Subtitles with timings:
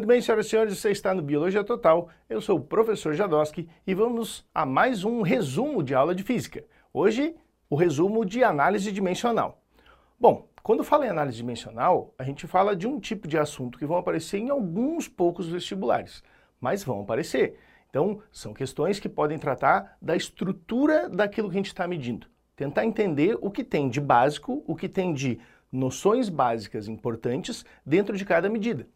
[0.00, 2.08] Muito bem, senhoras e senhores, você está no Biologia Total.
[2.26, 6.64] Eu sou o professor Jadowski e vamos a mais um resumo de aula de física.
[6.90, 7.36] Hoje,
[7.68, 9.62] o resumo de análise dimensional.
[10.18, 13.84] Bom, quando fala em análise dimensional, a gente fala de um tipo de assunto que
[13.84, 16.22] vão aparecer em alguns poucos vestibulares,
[16.58, 17.58] mas vão aparecer.
[17.90, 22.26] Então, são questões que podem tratar da estrutura daquilo que a gente está medindo.
[22.56, 25.38] Tentar entender o que tem de básico, o que tem de
[25.70, 28.88] noções básicas importantes dentro de cada medida.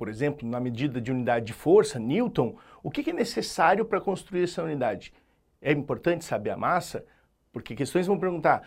[0.00, 4.44] Por exemplo, na medida de unidade de força, Newton, o que é necessário para construir
[4.44, 5.12] essa unidade?
[5.60, 7.04] É importante saber a massa?
[7.52, 8.66] Porque questões vão perguntar,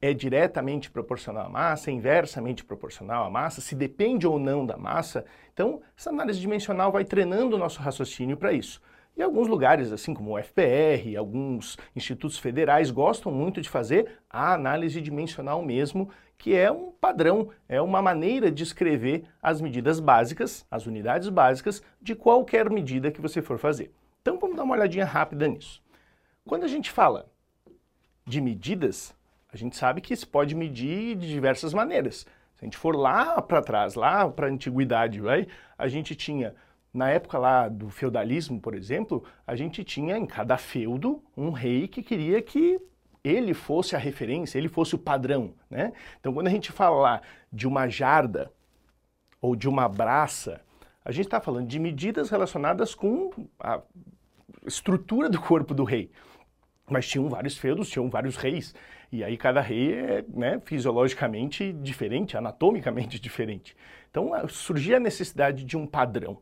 [0.00, 4.78] é diretamente proporcional à massa, é inversamente proporcional à massa, se depende ou não da
[4.78, 5.26] massa.
[5.52, 8.80] Então, essa análise dimensional vai treinando o nosso raciocínio para isso.
[9.16, 14.54] E alguns lugares, assim como o FPR, alguns institutos federais gostam muito de fazer a
[14.54, 20.66] análise dimensional mesmo, que é um padrão, é uma maneira de escrever as medidas básicas,
[20.70, 23.92] as unidades básicas de qualquer medida que você for fazer.
[24.20, 25.82] Então vamos dar uma olhadinha rápida nisso.
[26.46, 27.26] Quando a gente fala
[28.26, 29.14] de medidas,
[29.52, 32.26] a gente sabe que se pode medir de diversas maneiras.
[32.54, 35.48] Se a gente for lá para trás, lá para a antiguidade, right?
[35.76, 36.54] a gente tinha,
[36.92, 41.88] na época lá do feudalismo, por exemplo, a gente tinha em cada feudo um rei
[41.88, 42.78] que queria que
[43.24, 45.54] ele fosse a referência, ele fosse o padrão.
[45.70, 45.92] Né?
[46.20, 48.52] Então, quando a gente fala de uma jarda
[49.40, 50.60] ou de uma braça,
[51.04, 53.80] a gente está falando de medidas relacionadas com a
[54.66, 56.10] estrutura do corpo do rei.
[56.88, 58.74] Mas tinham vários feudos, tinham vários reis.
[59.10, 63.76] E aí cada rei é né, fisiologicamente diferente, anatomicamente diferente.
[64.10, 66.38] Então surgia a necessidade de um padrão.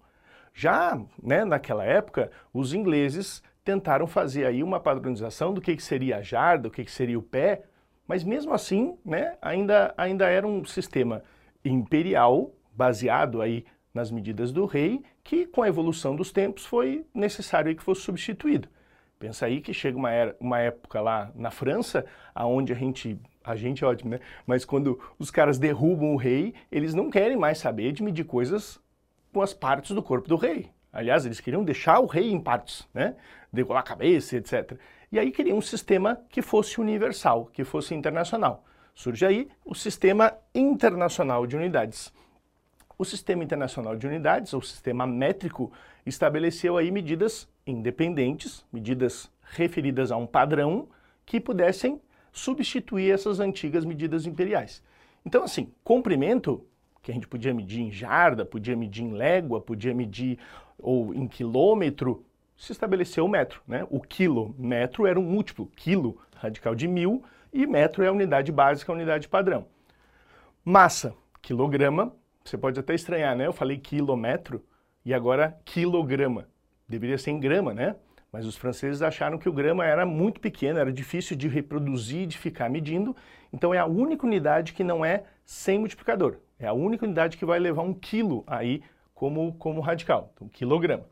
[0.52, 6.18] Já né, naquela época, os ingleses tentaram fazer aí uma padronização do que, que seria
[6.18, 7.62] a jarda, do que, que seria o pé,
[8.06, 11.22] mas mesmo assim né, ainda, ainda era um sistema
[11.64, 17.74] imperial, baseado aí nas medidas do rei, que com a evolução dos tempos foi necessário
[17.74, 18.68] que fosse substituído.
[19.18, 23.54] Pensa aí que chega uma, era, uma época lá na França, aonde a gente, a
[23.54, 24.20] gente é ótimo, né?
[24.46, 28.80] Mas quando os caras derrubam o rei, eles não querem mais saber de medir coisas
[29.32, 30.70] com as partes do corpo do rei.
[30.92, 33.14] Aliás, eles queriam deixar o rei em partes, né?
[33.52, 34.78] Decolar a cabeça, etc.
[35.12, 38.64] E aí queriam um sistema que fosse universal, que fosse internacional.
[38.94, 42.12] Surge aí o Sistema Internacional de Unidades.
[42.98, 45.72] O Sistema Internacional de Unidades, ou Sistema Métrico,
[46.04, 50.88] estabeleceu aí medidas independentes, medidas referidas a um padrão
[51.24, 52.00] que pudessem
[52.32, 54.82] substituir essas antigas medidas imperiais.
[55.24, 56.64] Então, assim, comprimento,
[57.10, 60.38] que a gente podia medir em jarda, podia medir em légua, podia medir
[60.78, 62.24] ou em quilômetro,
[62.56, 63.60] se estabeleceu o metro.
[63.66, 63.84] Né?
[63.90, 67.22] O quilo, metro era um múltiplo, quilo radical de mil,
[67.52, 69.66] e metro é a unidade básica, a unidade padrão.
[70.64, 71.12] Massa,
[71.42, 73.46] quilograma, você pode até estranhar, né?
[73.46, 74.64] Eu falei quilômetro
[75.04, 76.46] e agora quilograma.
[76.88, 77.96] Deveria ser em grama, né?
[78.32, 82.38] Mas os franceses acharam que o grama era muito pequeno, era difícil de reproduzir, de
[82.38, 83.16] ficar medindo.
[83.52, 86.36] Então é a única unidade que não é sem multiplicador.
[86.60, 88.82] É a única unidade que vai levar um quilo aí
[89.14, 90.30] como, como radical.
[90.34, 91.04] Então, quilograma.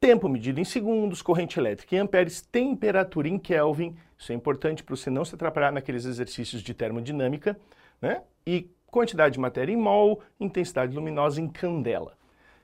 [0.00, 3.96] Tempo medido em segundos, corrente elétrica em amperes, temperatura em Kelvin.
[4.18, 7.58] Isso é importante para você não se atrapalhar naqueles exercícios de termodinâmica.
[8.02, 8.20] Né?
[8.46, 12.18] E quantidade de matéria em mol, intensidade luminosa em candela.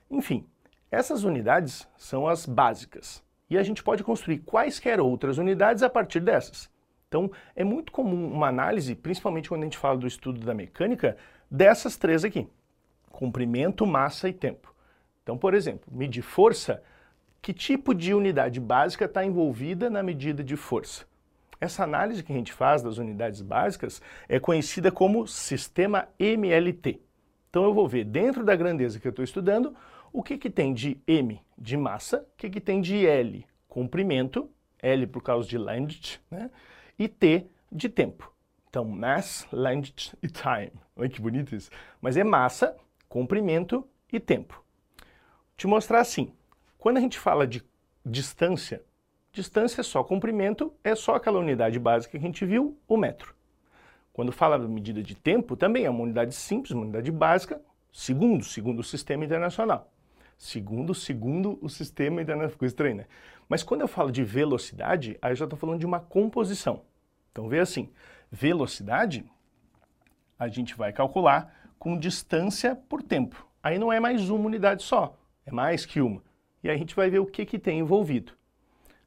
[0.09, 0.45] Enfim,
[0.91, 3.23] essas unidades são as básicas.
[3.49, 6.69] E a gente pode construir quaisquer outras unidades a partir dessas.
[7.11, 11.17] Então, é muito comum uma análise, principalmente quando a gente fala do estudo da mecânica,
[11.51, 12.47] dessas três aqui:
[13.11, 14.73] comprimento, massa e tempo.
[15.21, 16.81] Então, por exemplo, medir força,
[17.41, 21.05] que tipo de unidade básica está envolvida na medida de força?
[21.59, 27.01] Essa análise que a gente faz das unidades básicas é conhecida como sistema MLT.
[27.49, 29.75] Então eu vou ver dentro da grandeza que eu estou estudando
[30.13, 34.49] o que, que tem de M de massa, o que, que tem de L, comprimento,
[34.81, 36.49] L por causa de length, né?
[37.03, 38.31] E T de tempo.
[38.69, 40.71] Então, mass, length e time.
[40.95, 41.69] Olha que bonito isso.
[41.99, 42.75] Mas é massa,
[43.09, 44.63] comprimento e tempo.
[44.97, 46.33] Vou te mostrar assim.
[46.77, 47.63] Quando a gente fala de
[48.05, 48.83] distância,
[49.33, 53.33] Distância é só comprimento, é só aquela unidade básica que a gente viu, o metro.
[54.11, 57.61] Quando fala da medida de tempo, também é uma unidade simples, uma unidade básica,
[57.93, 59.89] segundo, segundo o sistema internacional.
[60.37, 63.05] Segundo, segundo o sistema internacional, ficou estranho, né?
[63.47, 66.81] Mas quando eu falo de velocidade, aí eu já estou falando de uma composição.
[67.31, 67.89] Então vê assim,
[68.31, 69.25] velocidade
[70.37, 73.47] a gente vai calcular com distância por tempo.
[73.61, 76.21] Aí não é mais uma unidade só, é mais que uma.
[76.63, 78.33] E aí a gente vai ver o que, que tem envolvido.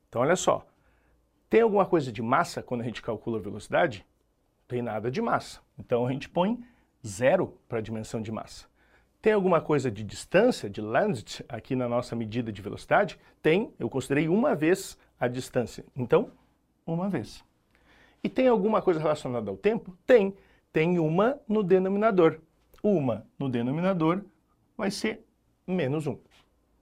[0.09, 0.67] Então, olha só.
[1.49, 4.05] Tem alguma coisa de massa quando a gente calcula velocidade?
[4.67, 5.61] Tem nada de massa.
[5.79, 6.65] Então, a gente põe
[7.07, 8.67] zero para a dimensão de massa.
[9.21, 13.19] Tem alguma coisa de distância, de length, aqui na nossa medida de velocidade?
[13.41, 15.85] Tem, eu considerei uma vez a distância.
[15.97, 16.31] Então,
[16.87, 17.45] uma vez.
[18.25, 19.95] E tem alguma coisa relacionada ao tempo?
[20.07, 20.35] Tem.
[20.73, 22.41] Tem uma no denominador.
[22.83, 24.25] Uma no denominador
[24.79, 25.23] vai ser
[25.67, 26.19] menos um.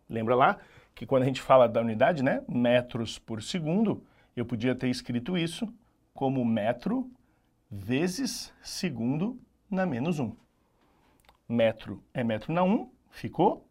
[0.09, 0.59] Lembra lá
[0.94, 4.05] que quando a gente fala da unidade, né, metros por segundo,
[4.37, 5.67] eu podia ter escrito isso
[6.15, 7.11] como metro
[7.69, 9.37] vezes segundo
[9.69, 10.33] na menos um.
[11.49, 13.67] Metro é metro na 1, ficou.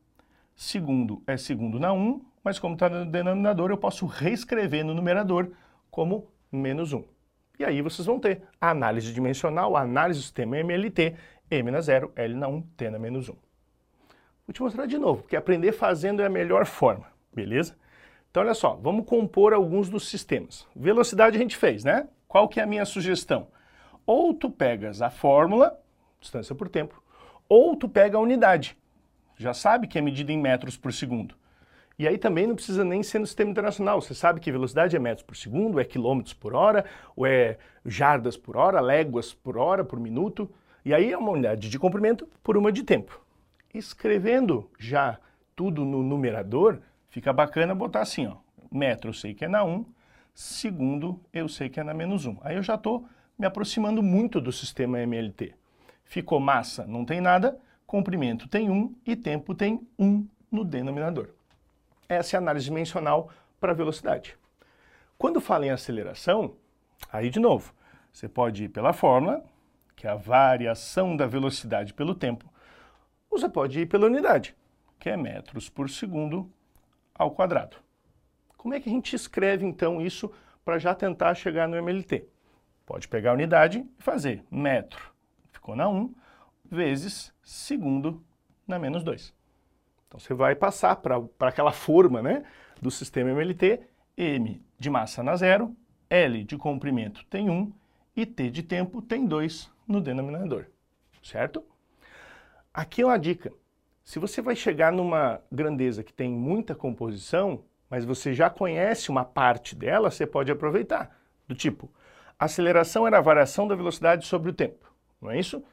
[0.55, 5.51] Segundo é segundo na 1, mas como está no denominador, eu posso reescrever no numerador
[5.89, 7.20] como menos 1.
[7.59, 11.15] E aí vocês vão ter a análise dimensional, a análise do sistema MLT,
[11.49, 13.33] M na 0, L na 1, T na menos 1.
[14.47, 17.75] Vou te mostrar de novo, porque aprender fazendo é a melhor forma, beleza?
[18.29, 20.67] Então olha só, vamos compor alguns dos sistemas.
[20.75, 22.07] Velocidade a gente fez, né?
[22.27, 23.47] Qual que é a minha sugestão?
[24.05, 25.77] Ou tu pegas a fórmula,
[26.19, 27.03] distância por tempo,
[27.47, 28.77] ou tu pega a unidade.
[29.35, 31.35] Já sabe que é medida em metros por segundo.
[32.01, 34.01] E aí também não precisa nem ser no sistema internacional.
[34.01, 36.83] Você sabe que velocidade é metros por segundo, é quilômetros por hora,
[37.15, 40.49] ou é jardas por hora, léguas por hora, por minuto.
[40.83, 43.21] E aí é uma unidade de comprimento por uma de tempo.
[43.71, 45.19] Escrevendo já
[45.55, 48.37] tudo no numerador, fica bacana botar assim, ó.
[48.71, 49.85] Metro eu sei que é na 1,
[50.33, 52.35] segundo eu sei que é na menos 1.
[52.41, 53.05] Aí eu já estou
[53.37, 55.53] me aproximando muito do sistema MLT.
[56.03, 61.39] Ficou massa, não tem nada, comprimento tem 1 e tempo tem 1 no denominador.
[62.11, 64.37] Essa é a análise dimensional para velocidade.
[65.17, 66.55] Quando fala em aceleração,
[67.09, 67.73] aí de novo,
[68.11, 69.41] você pode ir pela fórmula,
[69.95, 72.51] que é a variação da velocidade pelo tempo,
[73.29, 74.53] ou você pode ir pela unidade,
[74.99, 76.51] que é metros por segundo
[77.15, 77.77] ao quadrado.
[78.57, 80.29] Como é que a gente escreve então isso
[80.65, 82.27] para já tentar chegar no MLT?
[82.85, 85.11] Pode pegar a unidade e fazer metro
[85.61, 86.13] ficou na 1,
[86.65, 88.21] vezes segundo
[88.67, 89.33] na menos 2.
[90.11, 92.43] Então você vai passar para aquela forma né,
[92.81, 93.79] do sistema MLT,
[94.17, 95.73] M de massa na 0,
[96.09, 97.71] L de comprimento tem 1
[98.13, 100.65] e T de tempo tem 2 no denominador,
[101.23, 101.63] certo?
[102.73, 103.53] Aqui é uma dica.
[104.03, 109.23] Se você vai chegar numa grandeza que tem muita composição, mas você já conhece uma
[109.23, 111.17] parte dela, você pode aproveitar.
[111.47, 111.89] Do tipo,
[112.37, 114.91] aceleração era a variação da velocidade sobre o tempo
[115.21, 115.63] não é isso?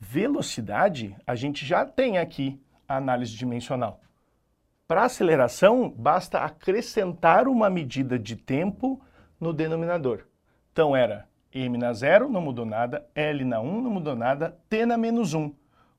[0.00, 4.00] Velocidade, a gente já tem aqui a análise dimensional.
[4.86, 9.00] Para aceleração, basta acrescentar uma medida de tempo
[9.40, 10.26] no denominador.
[10.72, 14.84] Então era m na 0, não mudou nada, L na 1, não mudou nada, T
[14.86, 15.52] na menos 1.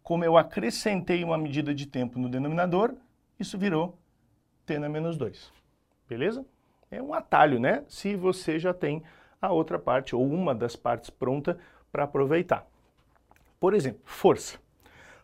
[0.04, 2.96] Como eu acrescentei uma medida de tempo no denominador,
[3.40, 3.98] isso virou
[4.66, 5.52] T na menos 2.
[6.08, 6.46] Beleza?
[6.90, 7.84] É um atalho, né?
[7.88, 9.04] Se você já tem
[9.42, 11.58] a outra parte ou uma das partes pronta
[11.92, 12.66] para aproveitar.
[13.60, 14.60] Por exemplo, força.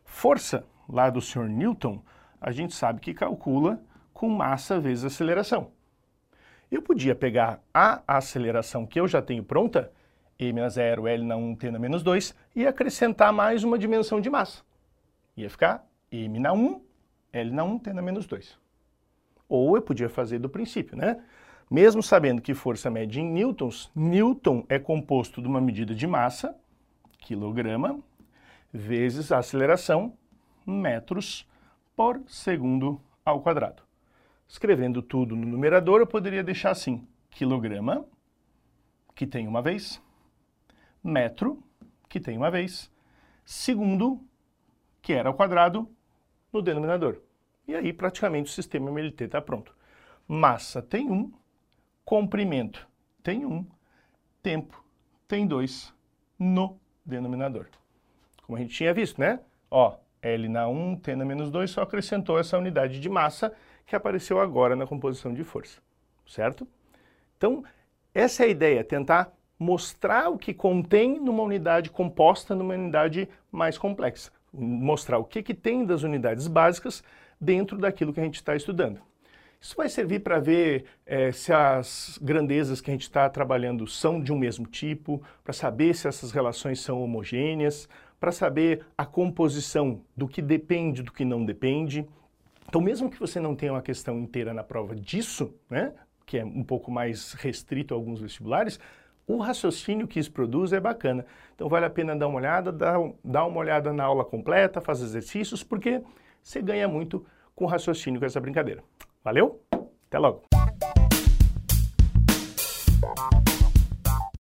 [0.04, 1.48] Força, lá do Sr.
[1.48, 2.02] Newton,
[2.40, 3.82] a gente sabe que calcula
[4.14, 5.72] com massa vezes aceleração.
[6.72, 9.92] Eu podia pegar a aceleração que eu já tenho pronta,
[10.40, 14.20] m na 0, L na 1, T na menos 2, e acrescentar mais uma dimensão
[14.20, 14.64] de massa.
[15.38, 16.82] Ia ficar m na 1,
[17.32, 18.58] L na 1, T na menos 2.
[19.48, 21.24] Ou eu podia fazer do princípio, né?
[21.70, 26.56] Mesmo sabendo que força mede em newtons, newton é composto de uma medida de massa,
[27.20, 28.00] quilograma,
[28.72, 30.14] vezes a aceleração,
[30.66, 31.48] metros
[31.96, 33.84] por segundo ao quadrado.
[34.48, 38.06] Escrevendo tudo no numerador, eu poderia deixar assim, quilograma,
[39.16, 40.02] que tem uma vez,
[41.04, 41.64] metro,
[42.10, 42.92] que tem uma vez,
[43.46, 44.22] segundo,
[45.02, 45.90] que era ao quadrado,
[46.52, 47.22] no denominador.
[47.68, 49.76] E aí, praticamente, o sistema MLT está pronto.
[50.28, 51.34] Massa tem 1, um,
[52.06, 52.88] comprimento
[53.22, 53.66] tem 1, um,
[54.42, 54.84] tempo
[55.28, 55.94] tem 2
[56.38, 57.68] no denominador
[58.44, 59.40] como a gente tinha visto, né?
[59.72, 63.54] Ó, L na 1, T na menos 2, só acrescentou essa unidade de massa
[63.86, 65.80] que apareceu agora na composição de força,
[66.26, 66.68] certo?
[67.38, 67.64] Então,
[68.14, 73.78] essa é a ideia, tentar mostrar o que contém numa unidade composta numa unidade mais
[73.78, 74.32] complexa.
[74.52, 77.04] Mostrar o que, que tem das unidades básicas
[77.40, 79.02] dentro daquilo que a gente está estudando.
[79.60, 84.22] Isso vai servir para ver é, se as grandezas que a gente está trabalhando são
[84.22, 87.88] de um mesmo tipo, para saber se essas relações são homogêneas,
[88.24, 92.08] para saber a composição do que depende do que não depende.
[92.70, 95.92] Então, mesmo que você não tenha uma questão inteira na prova disso, né,
[96.26, 98.80] que é um pouco mais restrito a alguns vestibulares,
[99.28, 101.26] o raciocínio que isso produz é bacana.
[101.54, 105.62] Então, vale a pena dar uma olhada, dar, uma olhada na aula completa, fazer exercícios,
[105.62, 106.02] porque
[106.42, 108.82] você ganha muito com o raciocínio com essa brincadeira.
[109.22, 109.60] Valeu?
[110.08, 110.44] Até logo!